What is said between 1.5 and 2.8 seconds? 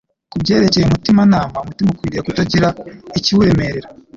umutima ukwiriye kutagira